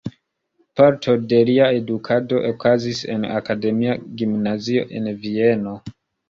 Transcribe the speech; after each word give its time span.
Parto 0.79 1.13
de 1.33 1.41
lia 1.49 1.67
edukado 1.79 2.39
okazis 2.53 3.03
en 3.17 3.27
Akademia 3.41 3.95
Gimnazio 4.23 4.87
en 5.01 5.13
Vieno. 5.29 5.77